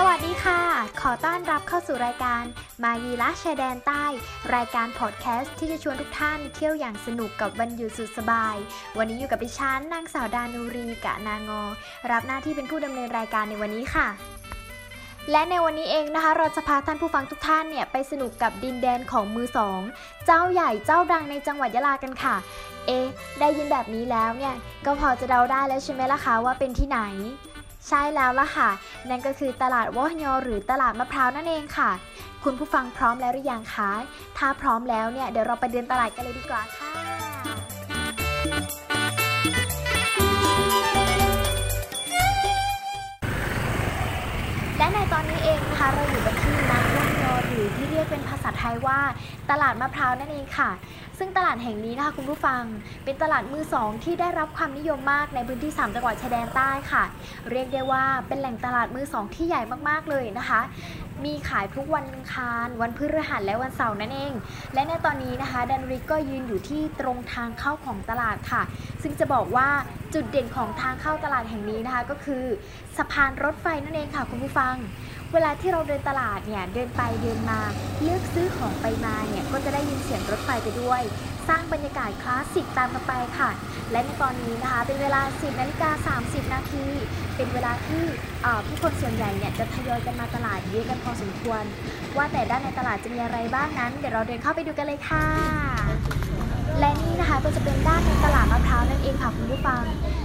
[0.00, 0.60] สวัสดีค่ะ
[1.00, 2.42] ขอต้อนรับเข้าสู่รายการ
[2.84, 4.04] มายีละชายแดนใต้
[4.54, 8.56] รายการพอดแคสต์ที่จะชวนทุกท่านเที่ยวอย่างสนุกกับวันหยุดสุดสบาย
[8.98, 11.62] วันนี้อยู่กับดิฉันนางสาวดานูรีกะนางอ
[12.10, 14.08] รับหน้าที่เป็นผู้ดำเนินรายการในวันนี้ค่ะ
[15.30, 19.80] และในวันนี้เองนะคะ เราจะพาท่านผู้ฟังทุกท่านเนี่ยไปสนุกกับดินแดนของมือสอง
[20.26, 22.36] เจ้าใหญ่เจ้าดังในจังหวัดยะลากันค่ะ
[22.86, 22.98] เอ๊
[23.40, 24.54] ได้ยินแบบนี้แล้วเนี่ย
[24.86, 27.00] ก็พอจะเดาได้แล้วใช่ไหมล่ะคะว่าเป็นที่ไหน
[27.88, 28.70] ใช่แล้วล่ะค่ะ
[29.08, 31.90] นั่นก็คือตลาดวอยอหรือตลาดมะพร้าวนั่นเองค่ะ
[32.44, 33.90] คุณผู้ฟังพร้อมแล้วหรือยังคะ
[34.38, 36.90] ถ้าพร้อมแล้วเนี่ยเดี๋ยวเราไปเดินตลาดกันเลยดีกว่าค่ะ
[44.78, 48.98] และในตอนนี้เองนะคะเราอยู่กันที่นาว่อยอหรือที่เรียกเป็นภาษาไทยว่า
[49.50, 50.70] ตลาดมะพร้าวนั่นเองค่ะ
[51.18, 52.62] ซึ่งตลาดแห่งนี้นะคะคุณผู้ฟัง
[53.04, 57.04] เป็นตลาดมือสองที่ได้รับความนิยมมากในพื้นที่ 3 จังหวัดชายแดนใต้ค่ะ
[57.50, 60.60] เรียกได้ว่าเป็นแหล่งตลาดมือสองที่ใหญ่มากๆเลยนะคะ
[61.24, 64.32] มีขายทุกวันอังคาร วันพฤหัสและวันเสาร์นั่นเอง
[64.74, 68.62] และในตอนนี้นะคะดันริกก็ยืนอยู่ที่ตรงทางเข้าของตลาดค่ะ
[69.02, 69.68] ซึ่งจะบอกว่า
[70.14, 72.44] จุดเด่นของทางเข้าตลาดแห่งนี้นะคะ ก็คือ
[72.96, 74.74] สะพานรถไฟนั่นเองค่ะคุณผู้ฟัง
[75.32, 77.60] เวลาที่เราเดินตลาดเนี่ยเดินไปเดินมา
[78.02, 81.02] เลือกซื้อของไปมาเนี่ยก็จะได้ยินเสียงรถไฟไปด้วย
[81.48, 83.50] สร้างบรรยากาศคลาสสิกตามกันไปค่ะ
[83.92, 86.86] และในตอนนี้นะคะเป็นเวลา 10นาฬิกา30 นาที
[87.36, 88.04] เป็นเวลาที่
[88.66, 91.64] ผู้คนส่วนใหญ่เนี่ยจะทยอยกันมาตลาดเยอะกันพอสมควร
[92.16, 95.26] ว่าแต่ด้านในตลาดจะมีอะไรบ้างนั้น เดี๋ยวเราเดินเข้าไปดูกันเลยค่ะ
[96.80, 99.82] และนี่นะคะก็จะเป็นด้านในตลาดมะพร้าวนั่นเองค่ะคุณผู้ฟัง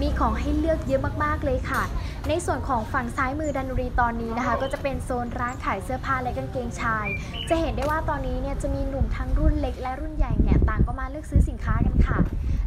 [0.00, 1.82] มีของให้เลือกเยอะมากๆเลยค่ะ
[2.28, 7.06] ในส่วนของฝั่งซ้ายมือดันรีตอนนี้นะคะ ก็จะเป็นโซนร้านขายเสื้อผ้าและกางเกงชาย
[7.48, 12.18] จะเห็นได้ว่าตอนนี้เนี่ยจะมีหนุ่มทั้งรุ่นเล็กและรุ่นใหญ่เนี่ยต่างก็มาเลือกซื้อสินค้ากันค่ะ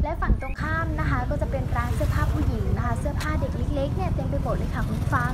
[0.04, 5.32] และฝั่งตรงข้ามนะคะ ก็จะเป็นร้านเสื้อผ้าผู้หญิงนะคะ เสื้อผ้าเด็กเล็กๆเนี่ยเต็มไปหมดเลยค่ะคุณฟัง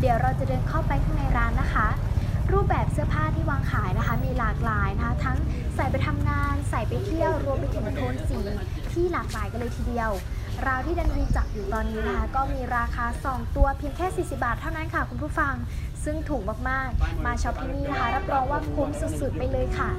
[0.00, 1.88] เดี๋ยวเราจะเดินเข้าไปข้างในร้านนะคะ
[2.52, 5.36] รูปแบบเสื้อผ้าที่วางขายนะคะ มีหลากหลายนะคะ ทั้ง
[5.74, 8.40] ใส่ไปทำงาน ใส่ไปเที่ยว รวมไปถึงโทนสี
[8.92, 10.10] ที่หลากหลายกันเลยทีเดียว
[10.66, 15.54] ราวที่ดันวีจับอยู่ตอนนี้นะคะ ก็มีราคา 2 ตัวเพียงแค่ 40 บาทเท่านั้นค่ะคุณผู้ฟัง
[16.04, 19.90] ซึ่งถูกมากๆ มาช็อปที่นี่นะคะ รับรองว่าคุ้มสุดๆไปเลยค่ะ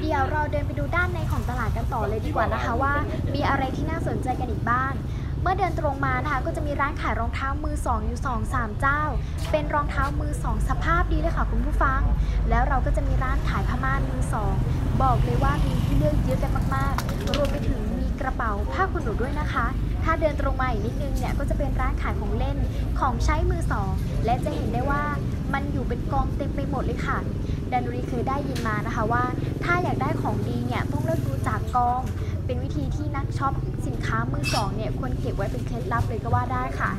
[0.00, 2.94] เดี๋ยวเราเดินไปดูด้านในของตลาดกันต่อเลยดีกว่านะคะว่า
[3.34, 4.92] มีอะไรที่น่าสนใจกันอีกบ้าง
[5.48, 9.02] มื่อเดินตรงมานะคะก็จะมีร้านขายรองเท้ามือสองอยู่2 3เจ้า
[9.50, 12.02] เป็นรองเท้ามือสองสภาพดีเลยค่ะคุณผู้ฟัง
[12.48, 14.54] แล้วเราก็จะมีร้านขายผ้าม่านมือสอง
[15.02, 19.66] บอกเลยว่ามีที่เลือกเยอะกันมากๆ รวมไปถึงมีกระเป๋าผ้าขนหนูด้วยนะคะ
[20.04, 22.58] ถ้าเดินตรงมาอีกนิดนึงเนี่ยก็จะเป็นร้านขายของเล่น
[22.98, 23.90] ของใช้มือสอง
[24.24, 25.02] และจะเห็นได้ว่า
[25.54, 27.18] มันอยู่เป็นกองเต็มไปหมดเลยค่ะ
[27.72, 29.24] ดานุรีเคยได้ยินมานะคะว่า
[29.64, 32.00] ถ้าอยากได้ของดีเนี่ยต้องเลือกดูจากกอง
[32.46, 33.54] เป็นวิธีที่นักช็อป
[33.86, 36.92] สินค้ามือสองเนี่ยควรเก็บไว้เป็นเคล็ดลับเลยก็ว่าได้ค่ะ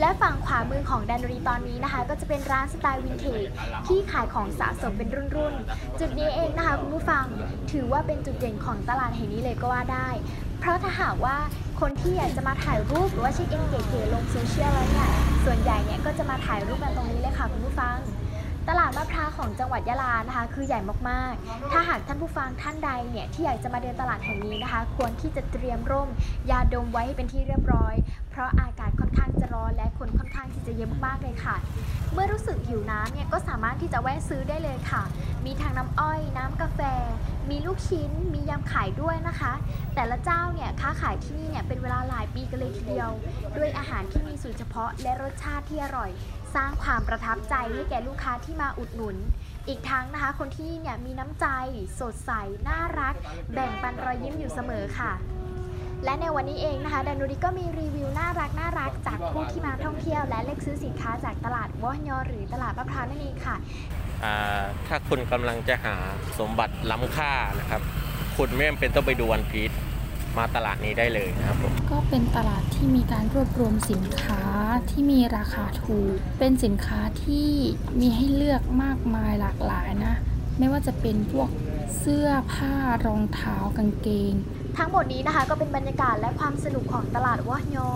[0.00, 3.48] และฝั่งขวามือของแดนรีตอนนี้นะคะ ก็จะเป็นร้านสไตล์วินเทจ
[3.86, 7.24] ที่ขายของสะสมเป็นรุ่นๆ จุดนี้เองนะคะคุณผู้ฟัง
[7.72, 10.08] ถือว่าเป็นจุดเด่นของตลาดแห่งนี้เลยก็ว่าได้
[10.60, 11.36] เพราะถ้าหากว่า
[11.80, 15.10] คนที่อยากจะมาถ่ายรูปหรือว่าเช็คอินเก๋ๆลงโซเชียลแล้วเนี่ย
[15.44, 17.96] ส่วนใหญ่เนี่ยก็จะมาถ่ายรูปกันตรงนี้เลยค่ะคุณผู้ฟัง
[18.70, 26.08] ตลาดมะพร้าวของจังหวัดยะลานะคะคือใหญ่มากๆ ถ้าหากท่านผู้ฟังท่านใดเนี่ยที่อยากจะมาเดินตลาดแห่งนี้นะคะ ควรที่จะเตรียมร่ม
[26.50, 27.94] ยาดมไว้ให้เป็นที่เรียบร้อย
[28.40, 31.56] ราะอากาศค่อนข้างจะร้อนและคนค่อนข้างที่จะเยอะมากเลยค่ะ
[32.12, 35.02] เมื่อรู้สึกหิวน้ำเนี่ยก็สามารถที่จะแวะซื้อได้เลยค่ะ
[35.46, 36.80] มีทางน้ำอ้อย น้ำกาแฟ
[37.50, 39.52] มีลูกชิ้น มียำขายด้วยนะคะ
[39.94, 43.10] แต่ละเจ้าเนี่ยค้าขายที่นี่เนี่ยเป็นเวลาหลายปีกันเลยทีเดียว
[43.56, 46.10] ด้วยอาหารที่มีสูตรเฉพาะและรสชาติที่อร่อย
[46.54, 49.16] สร้างความประทับใจให้แก่ลูกค้าที่มาอุดหนุน
[49.68, 51.46] อีกทั้งนะคะ คนที่เนี่ยมีน้ำใจ
[52.00, 52.30] สดใส
[52.68, 53.14] น่ารัก
[53.54, 55.12] แบ่งปันรอยยิ้มอยู่เสมอค่ะ
[56.04, 63.56] และในวันนี้เองนะคะดานุริก็มีรีวิวน่ารักน่ารักจากผู้ที่มาท่องเที่ยว และเลือกซื้อสินค้าจากตลาดวอยอหรือตลาดมะพร้าวนั่นเองค่ะ
[64.86, 65.96] ถ้าคุณกำลังจะหา
[66.38, 67.80] สมบัติล้ำค่านะครับ
[68.36, 69.70] คุณไม่จำเป็นต้องไปดูวันพีช
[70.38, 74.42] มาตลาดนี้ได้เลยนะครับผมก็เป็นตลาดที่มีการรวบรวมสินค้า
[74.90, 77.50] ที่มีราคาถูก เป็นสินค้าที่
[78.00, 80.14] มีให้เลือกมากมายหลากหลายนะ
[80.58, 81.48] ไม่ว่าจะเป็นพวก
[81.98, 82.74] เสื้อผ้า
[83.06, 84.34] รองเท้ากางเกง
[84.78, 87.88] ทั้งหมดนี้นะคะก็เป็นบรรยากาศและความสนุกของตลาดวอยอ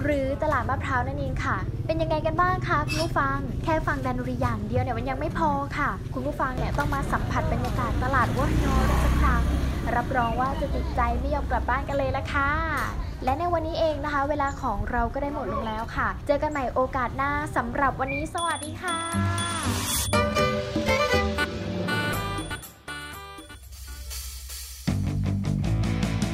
[0.00, 1.56] หรือตลาดมะพร้าวนั่นเองค่ะ
[1.86, 8.74] เป็นยังไงกันบ้างคะคุณผู้ฟัง แค่ฟังดันรีอย่างเดียวเนี่ยมันยังไม่พอค่ะ คุณผู้ฟังเนี่ยต้องมาสัมผัสบรรยากาศตลาดวอยอ
[9.04, 9.42] สักครั้ง
[9.96, 12.50] รับรองว่าจะติดใจไม่ยอมกลับบ้านกันเลยละค่ะ
[13.24, 20.39] และในวันนี้เองนะคะ เวลาของเราก็ได้หมดลงแล้วค่ะ เจอกันใหม่โอกาสหน้าสำหรับวันนี้สวัสดีค่ะ